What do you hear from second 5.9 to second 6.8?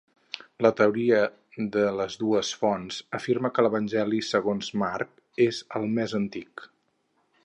més antic.